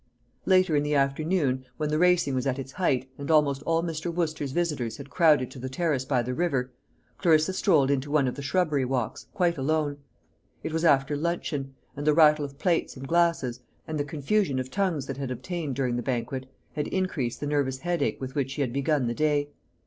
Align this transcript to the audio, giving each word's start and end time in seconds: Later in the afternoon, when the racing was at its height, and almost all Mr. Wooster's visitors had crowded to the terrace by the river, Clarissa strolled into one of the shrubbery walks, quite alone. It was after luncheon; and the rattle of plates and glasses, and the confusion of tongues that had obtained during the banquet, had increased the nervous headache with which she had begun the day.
Later 0.47 0.75
in 0.75 0.81
the 0.81 0.95
afternoon, 0.95 1.63
when 1.77 1.89
the 1.91 1.99
racing 1.99 2.33
was 2.33 2.47
at 2.47 2.57
its 2.57 2.71
height, 2.71 3.07
and 3.19 3.29
almost 3.29 3.61
all 3.67 3.83
Mr. 3.83 4.11
Wooster's 4.11 4.51
visitors 4.51 4.97
had 4.97 5.11
crowded 5.11 5.51
to 5.51 5.59
the 5.59 5.69
terrace 5.69 6.05
by 6.05 6.23
the 6.23 6.33
river, 6.33 6.71
Clarissa 7.19 7.53
strolled 7.53 7.91
into 7.91 8.09
one 8.09 8.27
of 8.27 8.33
the 8.33 8.41
shrubbery 8.41 8.83
walks, 8.83 9.27
quite 9.35 9.59
alone. 9.59 9.97
It 10.63 10.73
was 10.73 10.83
after 10.83 11.15
luncheon; 11.15 11.75
and 11.95 12.07
the 12.07 12.15
rattle 12.15 12.45
of 12.45 12.57
plates 12.57 12.97
and 12.97 13.07
glasses, 13.07 13.59
and 13.87 13.99
the 13.99 14.03
confusion 14.03 14.57
of 14.57 14.71
tongues 14.71 15.05
that 15.05 15.17
had 15.17 15.29
obtained 15.29 15.75
during 15.75 15.97
the 15.97 16.01
banquet, 16.01 16.47
had 16.73 16.87
increased 16.87 17.39
the 17.39 17.45
nervous 17.45 17.77
headache 17.77 18.19
with 18.19 18.33
which 18.33 18.49
she 18.49 18.61
had 18.61 18.73
begun 18.73 19.05
the 19.05 19.13
day. 19.13 19.49